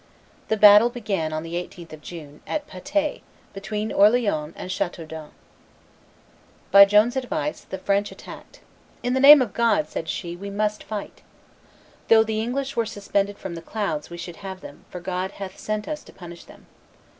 The 0.47 0.57
battle 0.57 0.89
began 0.89 1.31
on 1.31 1.43
the 1.43 1.53
18th 1.53 1.93
of 1.93 2.01
June, 2.01 2.41
at 2.47 2.65
Patay, 2.65 3.21
between 3.53 3.91
Orleans 3.91 4.55
and 4.57 4.71
Chateaudun. 4.71 5.29
By 6.71 6.85
Joan's 6.85 7.15
advice, 7.15 7.67
the 7.69 7.77
French 7.77 8.11
attacked. 8.11 8.61
"In 9.03 9.13
the 9.13 9.19
name 9.19 9.43
of 9.43 9.53
God," 9.53 9.87
said 9.89 10.09
she, 10.09 10.35
"we 10.35 10.49
must 10.49 10.83
fight. 10.83 11.21
Though 12.07 12.23
the 12.23 12.41
English 12.41 12.75
were 12.75 12.83
suspended 12.87 13.37
from 13.37 13.53
the 13.53 13.61
clouds, 13.61 14.09
we 14.09 14.17
should 14.17 14.37
have 14.37 14.61
them, 14.61 14.85
for 14.89 14.99
God 15.01 15.33
hath 15.33 15.59
sent 15.59 15.87
us 15.87 16.03
to 16.05 16.11
punish 16.11 16.45
them. 16.45 16.65